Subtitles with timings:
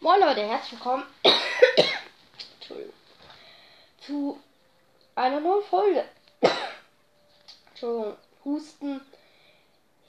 [0.00, 1.02] Moin Leute, herzlich willkommen
[4.00, 4.38] zu
[5.16, 6.04] einer neuen Folge.
[7.70, 9.00] Entschuldigung, Husten.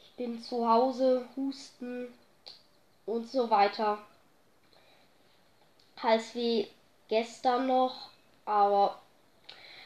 [0.03, 2.13] Ich bin zu Hause, Husten
[3.07, 3.97] und so weiter.
[5.97, 6.67] Hals wie
[7.07, 8.11] gestern noch,
[8.45, 9.01] aber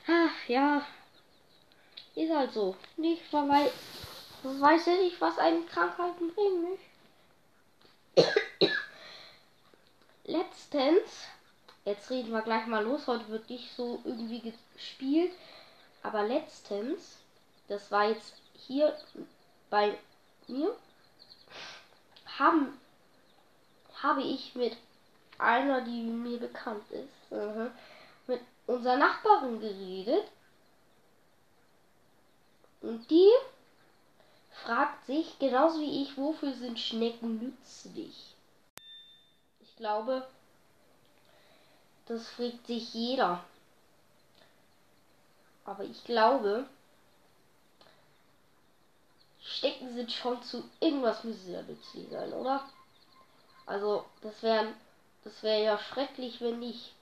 [0.06, 0.86] ach, ja,
[2.16, 2.76] ist halt so.
[2.98, 3.68] Nicht, weil man
[4.44, 6.93] weiß ja nicht, was einen Krankheiten bringen, nicht?
[10.26, 11.28] Letztens,
[11.84, 15.34] jetzt reden wir gleich mal los, heute wird nicht so irgendwie gespielt,
[16.02, 17.18] aber letztens,
[17.68, 18.98] das war jetzt hier
[19.70, 19.98] bei
[20.48, 20.74] mir,
[22.40, 22.80] haben,
[24.02, 24.78] habe ich mit
[25.38, 27.70] einer, die mir bekannt ist, uh
[28.28, 30.26] mit unserer Nachbarin geredet.
[32.82, 33.30] Und die
[34.64, 38.33] fragt sich, genauso wie ich, wofür sind Schnecken nützlich?
[39.74, 40.24] Ich glaube,
[42.06, 43.44] das fragt sich jeder.
[45.66, 46.66] Aber ich glaube,
[49.42, 52.70] Schnecken sind schon zu irgendwas müssen sie ja nützlich sein, oder?
[53.66, 54.74] Also, das wäre
[55.24, 56.94] das wäre ja schrecklich, wenn nicht.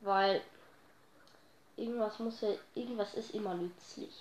[0.00, 0.42] Weil
[1.76, 4.14] irgendwas muss ja, irgendwas ist immer nützlich.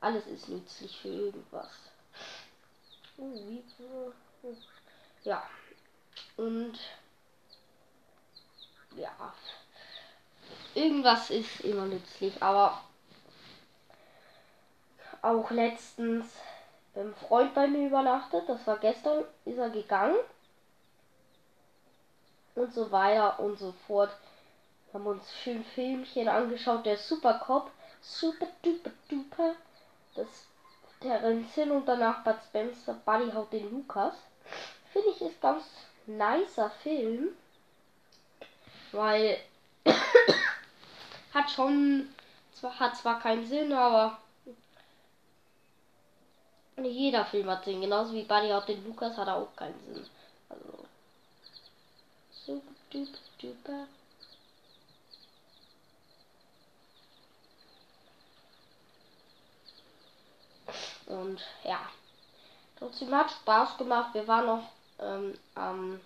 [0.00, 1.72] Alles ist nützlich für irgendwas.
[3.16, 3.64] Oh, wie,
[5.24, 5.42] ja.
[6.36, 6.78] Und
[8.96, 9.32] ja.
[10.74, 12.82] Irgendwas ist immer nützlich, aber
[15.22, 16.26] auch letztens
[16.94, 18.48] ein Freund bei mir übernachtet.
[18.48, 20.16] Das war gestern, ist er gegangen.
[22.54, 24.10] Und so weiter und so fort.
[24.92, 26.86] Haben uns schön Filmchen angeschaut.
[26.86, 27.70] Der Supercop.
[28.00, 29.54] Super duper duper.
[30.14, 30.46] Das
[31.02, 34.14] der rennt hin und danach Bud Spencer Buddy haut den Lukas.
[34.92, 35.64] Finde ich ist ganz
[36.06, 37.28] nicer Film.
[38.92, 39.38] Weil
[41.34, 42.08] hat schon
[42.52, 44.18] zwar hat zwar keinen Sinn, aber
[46.76, 47.80] jeder Film hat Sinn.
[47.80, 50.06] Genauso wie Buddy haut den Lukas hat er auch keinen Sinn.
[50.48, 50.84] Also.
[61.06, 61.80] Und ja,
[62.78, 64.14] trotzdem hat Spaß gemacht.
[64.14, 66.00] Wir waren noch ähm, am.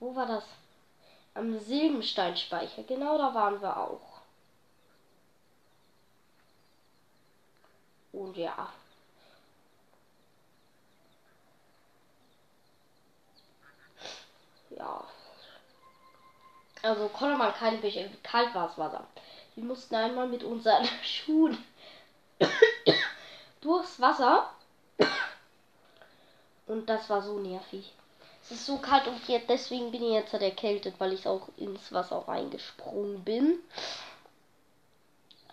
[0.00, 0.44] Wo war das?
[1.34, 2.82] Am Silbensteinspeicher.
[2.84, 4.20] Genau da waren wir auch.
[8.12, 8.72] Und ja.
[14.70, 15.04] Ja.
[16.82, 19.06] Also konnte man keine Bücher, kalt war es Wasser.
[19.54, 21.58] Wir mussten einmal mit unseren Schuhen
[23.60, 24.50] durchs Wasser.
[26.66, 27.92] Und das war so nervig.
[28.42, 31.92] Es ist so kalt und jetzt, deswegen bin ich jetzt erkältet, weil ich auch ins
[31.92, 33.58] Wasser reingesprungen bin.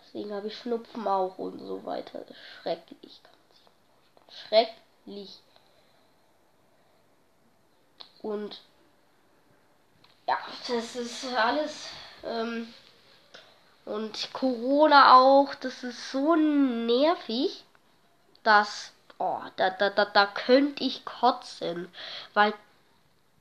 [0.00, 2.24] Deswegen habe ich Schnupfen auch und so weiter.
[2.62, 3.20] Schrecklich.
[4.30, 5.40] Schrecklich.
[8.22, 8.60] Und
[10.26, 11.88] ja, das ist alles.
[12.24, 12.72] Ähm,
[13.86, 17.64] und Corona auch, das ist so nervig,
[18.42, 21.88] dass, oh, da, da, da, da könnte ich kotzen.
[22.34, 22.52] Weil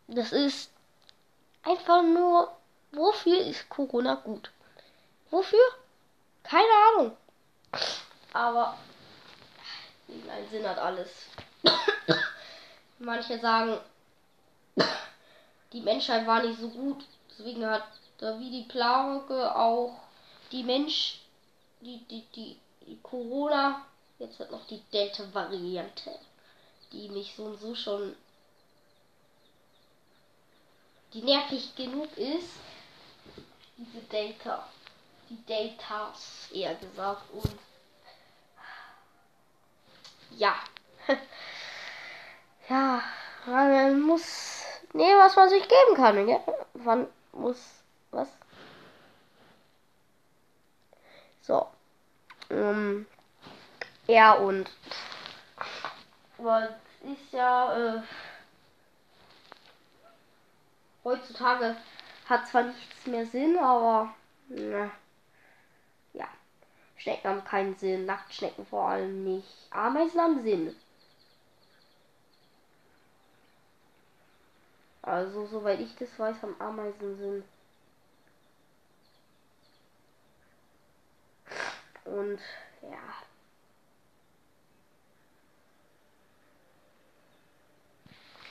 [0.07, 0.71] das ist
[1.63, 2.55] einfach nur,
[2.91, 4.51] wofür ist Corona gut?
[5.31, 5.65] Wofür?
[6.43, 7.17] Keine Ahnung.
[8.31, 8.77] Aber
[10.07, 11.09] irgendeinen Sinn hat alles.
[12.99, 13.79] Manche sagen,
[15.73, 17.03] die Menschheit war nicht so gut.
[17.31, 17.83] Deswegen hat
[18.19, 20.04] da wie die Plage auch
[20.51, 21.19] die Mensch,
[21.81, 22.57] die, die, die,
[22.87, 23.85] die Corona,
[24.19, 26.17] jetzt hat noch die Delta-Variante,
[26.91, 28.15] die mich so und so schon,
[31.13, 32.49] die nervig genug ist.
[33.77, 34.67] Diese Delta,
[35.29, 37.59] die Deltas eher gesagt und
[40.37, 40.55] ja,
[42.69, 43.03] ja,
[43.45, 44.55] man muss
[44.95, 46.39] Nee, was man sich geben kann, ja?
[46.73, 47.59] Wann muss.
[48.11, 48.29] Was?
[51.45, 51.67] So.
[52.49, 53.05] Ähm,
[54.07, 54.69] ja, und.
[56.37, 56.69] Was
[57.03, 57.97] ist ja.
[57.97, 58.01] Äh,
[61.03, 61.75] heutzutage
[62.27, 64.13] hat zwar nichts mehr Sinn, aber.
[64.47, 64.89] Ne,
[66.13, 66.27] ja.
[66.97, 68.05] Schnecken haben keinen Sinn.
[68.05, 69.67] Nacktschnecken vor allem nicht.
[69.69, 70.75] Ameisen haben Sinn.
[75.03, 77.43] Also, soweit ich das weiß, haben Ameisen Sinn.
[82.05, 82.39] Und
[82.81, 82.97] ja.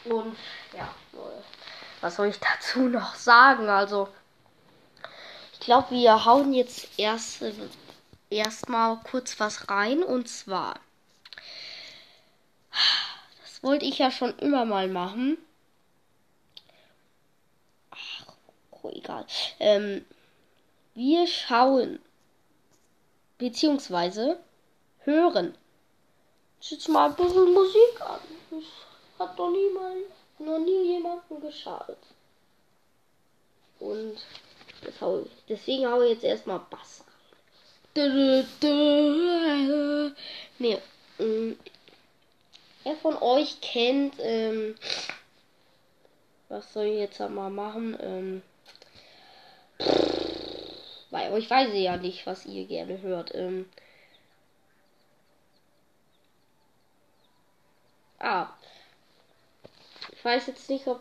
[0.05, 0.37] Und
[0.77, 0.95] ja,
[2.01, 3.69] was soll ich dazu noch sagen?
[3.69, 4.09] Also,
[5.55, 7.43] ich glaube, wir hauen jetzt erst
[8.29, 10.75] erstmal kurz was rein und zwar
[13.43, 15.39] das wollte ich ja schon immer mal machen.
[17.91, 18.27] Ach,
[18.71, 19.27] oh, egal.
[19.61, 20.05] Ähm,
[20.95, 21.99] wir schauen
[23.45, 24.39] beziehungsweise
[25.01, 25.55] hören
[26.71, 28.21] jetzt mal ein bisschen Musik an.
[28.51, 28.65] Das
[29.19, 30.07] hat doch niemand,
[30.39, 31.99] noch nie jemanden geschadet.
[33.81, 34.17] Und
[34.99, 37.05] hau ich, deswegen hau ich jetzt erstmal Bass
[37.95, 40.17] rein.
[40.59, 40.79] Nee,
[41.19, 41.59] ähm,
[42.83, 44.75] wer von euch kennt, ähm,
[46.49, 47.95] was soll ich jetzt mal machen?
[48.01, 48.43] Ähm,
[51.15, 53.33] bei euch weiß ja nicht, was ihr gerne hört.
[53.37, 53.71] Ähm,
[58.19, 58.49] ah,
[60.11, 61.01] ich weiß jetzt nicht, ob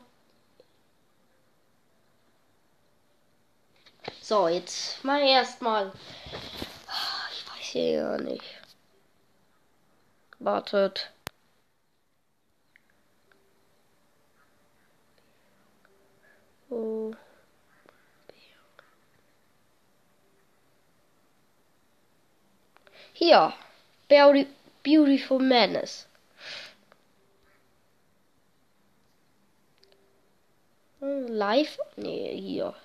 [4.22, 5.92] So, jetzt mal erstmal.
[7.32, 8.62] Ich weiß ja nicht.
[10.38, 11.12] Wartet.
[16.70, 17.16] Oh.
[23.24, 23.54] Hier.
[24.84, 26.08] Beautiful Madness.
[31.00, 31.80] Live?
[31.96, 32.76] Nee, hier.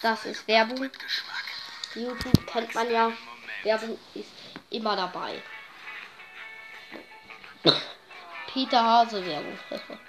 [0.00, 0.90] Das ist Werbung.
[1.94, 3.12] YouTube kennt man ja.
[3.62, 4.30] Werbung ist
[4.70, 5.42] immer dabei.
[8.50, 9.58] Peter Hase Werbung.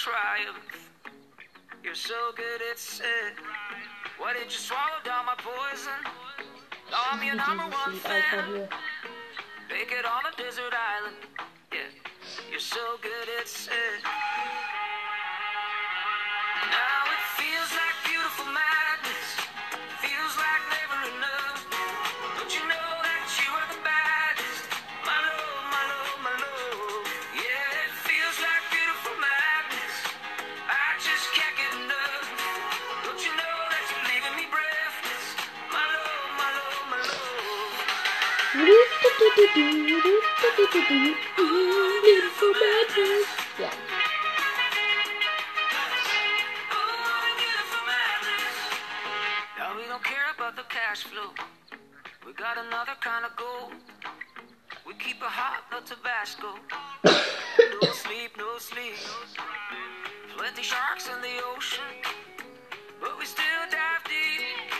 [0.00, 0.88] triumph?
[1.84, 3.34] You're so good at it.
[4.16, 6.00] Why did you swallow down my poison?
[6.90, 8.66] Now I'm your number one fan.
[9.68, 11.16] Make it on a desert island.
[11.70, 11.92] Yeah,
[12.50, 13.68] you're so good at it.
[16.70, 16.99] Now
[39.20, 39.28] Yeah.
[52.24, 53.32] We got another kind of.
[54.86, 55.20] We keep
[57.82, 58.94] no sleep, no sleep.
[60.34, 61.84] Plenty sharks in the ocean,
[63.02, 64.72] but we still dive deep.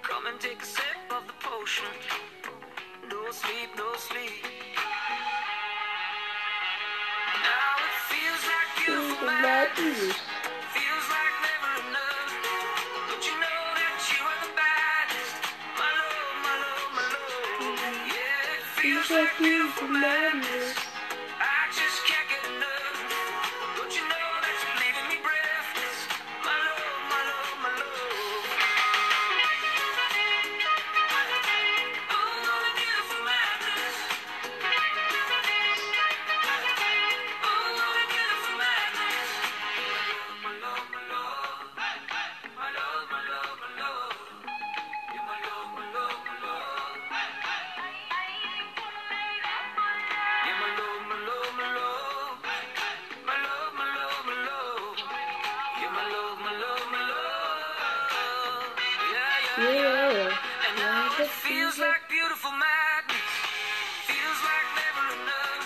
[0.00, 2.31] Come and take a sip of the potion.
[3.32, 4.44] No sleep, no sleep.
[7.32, 10.20] Now it feels like beautiful madness.
[10.76, 12.28] Feels like never enough.
[13.08, 15.40] Don't you know that you are the baddest?
[15.80, 17.80] My love, my love, my love.
[18.04, 20.91] Yeah, it feels like beautiful madness.
[61.22, 63.30] It feels like beautiful madness.
[64.10, 65.62] Feels like never enough.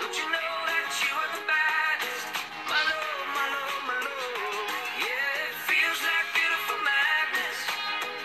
[0.00, 2.24] Don't you know that you are the baddest?
[2.64, 4.72] My love, my love, my love.
[5.04, 7.60] Yeah, it feels like beautiful madness.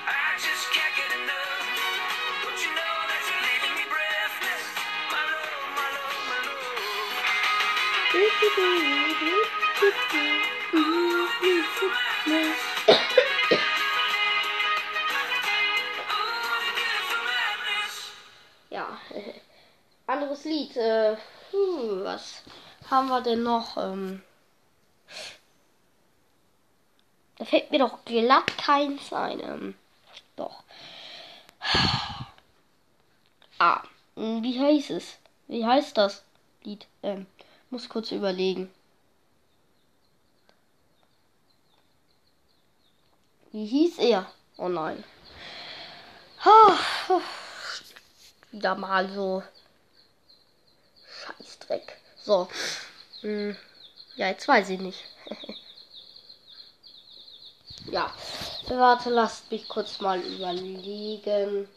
[0.07, 1.67] I just can't get enough.
[2.47, 4.63] Don't you know that you're leaving me breathless?
[5.11, 6.39] My love, my love, my
[10.23, 10.34] love.
[22.89, 23.77] Haben wir denn noch?
[23.77, 24.21] Ähm,
[27.37, 29.39] da fällt mir doch glatt keins ein.
[29.39, 29.75] Ähm,
[30.35, 30.63] doch.
[33.57, 33.83] Ah,
[34.15, 35.17] wie heißt es?
[35.47, 36.23] Wie heißt das
[36.63, 36.87] Lied?
[37.03, 37.25] Ähm,
[37.69, 38.69] muss kurz überlegen.
[43.51, 44.29] Wie hieß er?
[44.57, 45.01] Oh nein.
[48.51, 49.43] Wieder mal so.
[51.07, 52.01] Scheißdreck.
[52.25, 52.47] So.
[53.21, 53.55] Hm.
[54.15, 55.03] Ja, jetzt weiß ich nicht.
[57.91, 58.11] ja.
[58.67, 61.67] Warte, lasst mich kurz mal überlegen.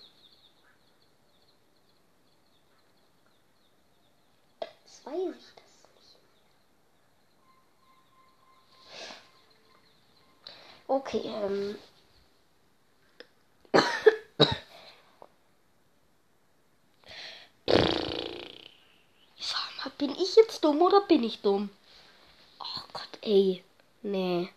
[4.61, 6.17] Jetzt weiß ich das nicht.
[10.89, 11.77] Okay, ähm.
[19.39, 21.71] Sag mal, bin ich jetzt dumm oder bin ich dumm?
[22.61, 23.63] Oh Gott, ey.
[24.03, 24.49] Nee.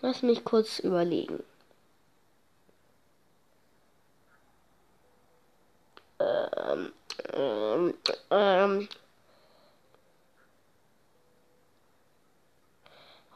[0.00, 1.42] Lass mich kurz überlegen.
[6.20, 6.92] Ähm,
[7.32, 7.94] ähm,
[8.30, 8.88] ähm.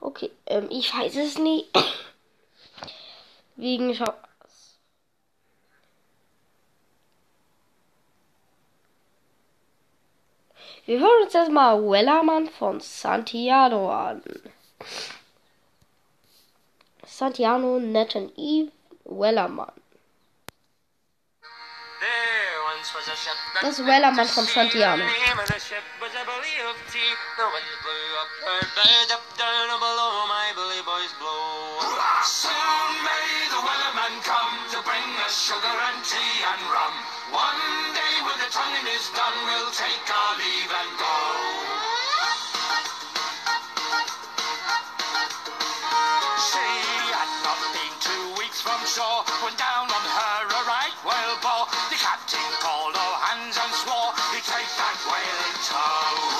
[0.00, 1.68] Okay, ähm, ich weiß es nicht.
[3.56, 4.12] Wegen Schau.
[10.86, 14.22] Wir hören uns erstmal Wellermann von Santiago an.
[17.06, 18.70] Santiano Nathan Eve
[19.04, 19.72] Wellerman.
[23.62, 25.04] Das ist Wellerman von Santiano.
[32.24, 32.52] Soon
[33.04, 36.94] may the Wellerman come to bring us sugar and tea and rum.
[37.32, 37.93] One
[38.44, 41.16] the tonguing is done, we'll take our leave and go.
[46.44, 46.68] She
[47.08, 51.72] had not been two weeks from shore, went down on her a right whale bore.
[51.88, 56.33] The captain called all hands and swore he'd take that whale in tow.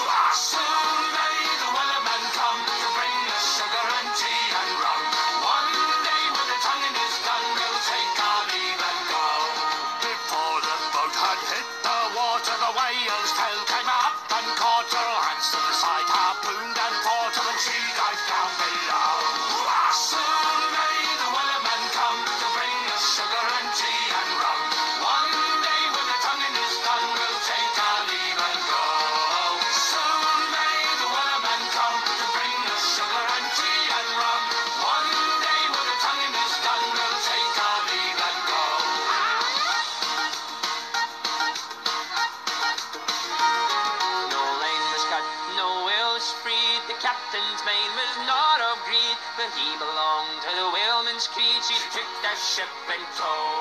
[52.36, 53.53] ship and tow.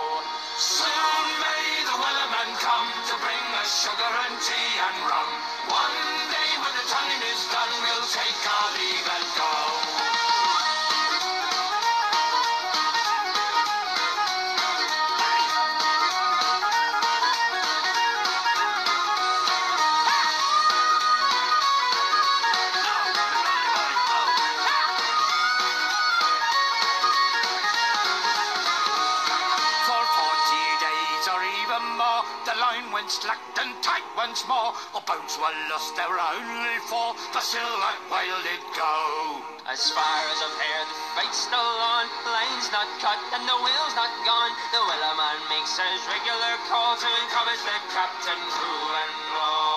[36.94, 39.42] fall, the silhouette, where wild, it go?
[39.66, 43.58] As far as I've heard, the fight's still on, the line's not cut, and the
[43.66, 44.54] wheel's not gone.
[44.70, 49.73] The willow man makes his regular calls and covers the captain cool and low.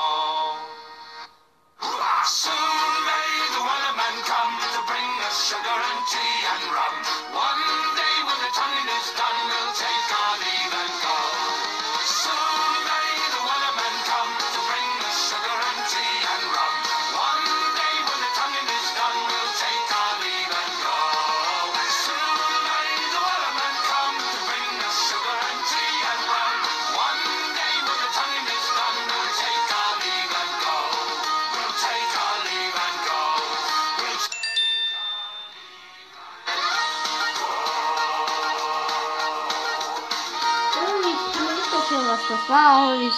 [42.37, 43.17] Das war auch nicht.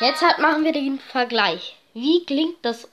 [0.00, 1.76] Jetzt halt machen wir den Vergleich.
[1.94, 2.88] Wie klingt das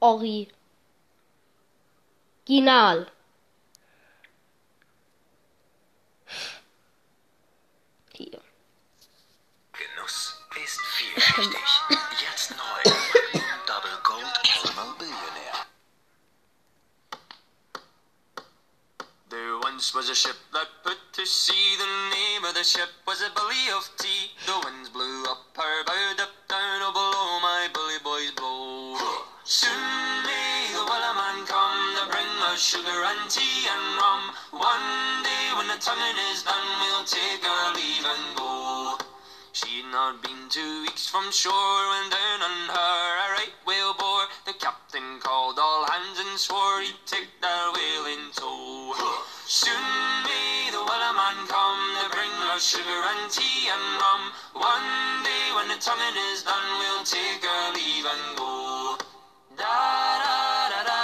[0.00, 0.48] Original?
[8.14, 8.40] Hier.
[9.72, 11.60] Genuss ist vielschichtig.
[12.20, 12.82] Jetzt neu.
[13.66, 15.66] Double Gold Caramel Billionaire.
[19.28, 20.36] There once was a ship
[21.30, 21.76] that put to sea.
[21.78, 24.30] The name of the ship was a Billy of Tea.
[24.46, 28.98] The winds blew up her bow, up down, oh below my bully boys blow.
[29.44, 34.34] Soon may the Wellerman come to bring us sugar and tea and rum.
[34.50, 38.98] One day when the tonguing is done, we'll take our leave and go.
[39.52, 41.54] She'd not been two weeks from shore
[41.90, 44.26] when down on her a right whale bore.
[44.46, 48.94] The captain called all hands and swore he'd take that whale in tow.
[49.46, 49.79] Soon
[52.60, 54.32] Sugar and tea and rum.
[54.52, 58.98] One day when the tonguing is done, we'll take our leave and go.
[59.56, 61.00] Da da da da.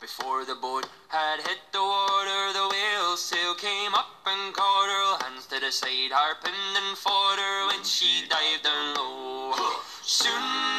[0.00, 5.24] Before the boat had hit the water, the sail came up and caught her.
[5.24, 9.54] Hands to the side, harping and fought her when she dived down low.
[10.02, 10.78] Soon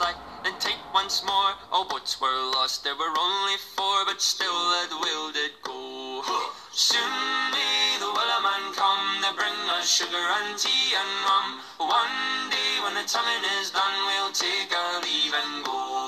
[0.00, 1.54] and tight once more.
[1.72, 6.22] All boats were lost, there were only four, but still that will did go.
[6.72, 7.02] Soon
[7.50, 11.60] may the Wellerman come to bring us sugar and tea and rum.
[11.78, 16.07] One day when the tonguing is done, we'll take our leave and go.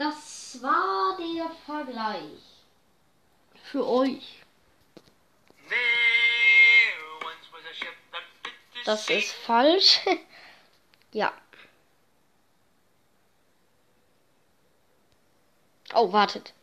[0.00, 2.40] Das war der Vergleich.
[3.70, 4.42] Für euch.
[8.86, 10.00] Das ist falsch.
[11.12, 11.34] ja.
[15.92, 16.54] Oh, wartet.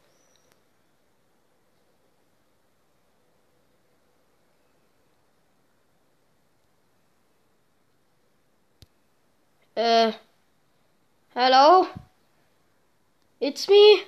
[9.76, 10.12] Äh.
[11.36, 11.86] Hello?
[13.40, 14.00] It's me?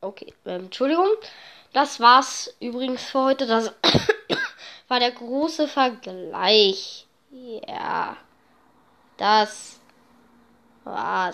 [0.00, 1.08] Okay, ähm, Entschuldigung.
[1.72, 3.46] Das war's übrigens für heute.
[3.46, 3.72] Das
[4.88, 7.06] war der große Vergleich.
[7.30, 8.16] Ja.
[9.16, 9.80] Das
[10.84, 11.32] war's.